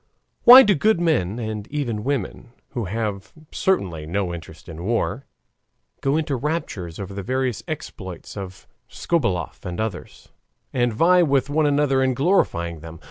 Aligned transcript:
Why 0.45 0.63
do 0.63 0.73
good 0.73 0.99
men 0.99 1.37
and 1.37 1.67
even 1.67 2.03
women, 2.03 2.53
who 2.69 2.85
have 2.85 3.33
certainly 3.51 4.07
no 4.07 4.33
interest 4.33 4.67
in 4.67 4.83
war, 4.83 5.27
go 6.01 6.17
into 6.17 6.35
raptures 6.37 6.97
over 6.99 7.13
the 7.13 7.21
various 7.21 7.61
exploits 7.67 8.35
of 8.35 8.65
Skobeloff 8.89 9.63
and 9.63 9.79
others, 9.79 10.29
and 10.73 10.91
vie 10.91 11.21
with 11.21 11.51
one 11.51 11.67
another 11.67 12.01
in 12.01 12.15
glorifying 12.15 12.79
them? 12.79 12.99